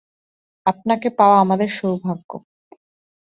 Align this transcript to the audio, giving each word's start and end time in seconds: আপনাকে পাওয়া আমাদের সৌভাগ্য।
আপনাকে 0.65 1.07
পাওয়া 1.09 1.37
আমাদের 1.39 1.69
সৌভাগ্য। 1.69 2.31